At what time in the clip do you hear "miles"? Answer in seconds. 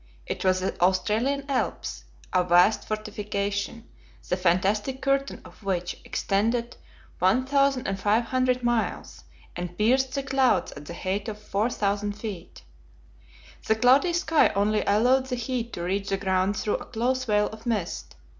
8.63-9.25